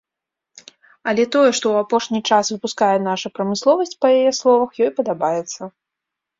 Але 1.11 1.23
тое, 1.35 1.49
што 1.57 1.65
ў 1.73 1.77
апошні 1.85 2.19
час 2.31 2.45
выпускае 2.55 2.91
наша 3.11 3.33
прамысловасць, 3.37 3.95
па 4.01 4.07
яе 4.19 4.31
словах, 4.41 4.69
ёй 4.89 4.93
падабаецца. 5.01 5.61